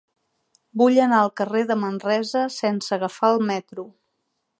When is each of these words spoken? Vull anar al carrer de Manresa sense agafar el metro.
Vull 0.81 0.95
anar 1.03 1.19
al 1.25 1.29
carrer 1.41 1.61
de 1.71 1.77
Manresa 1.81 2.41
sense 2.57 2.97
agafar 2.97 3.31
el 3.35 3.39
metro. 3.51 3.87